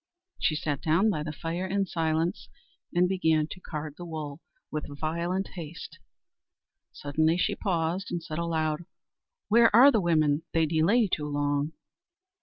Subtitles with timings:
[0.39, 2.49] She sat down by the fire in silence,
[2.91, 5.99] and began to card the wool with violent haste.
[6.91, 8.85] Suddenly she paused, and said aloud:
[9.47, 10.41] "Where are the women?
[10.53, 11.73] they delay too long."